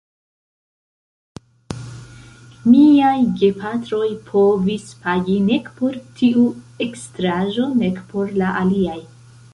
[2.69, 6.49] Miaj gepatroj povis pagi nek por tiu
[6.87, 8.99] ekstraĵo, nek por la aliaj.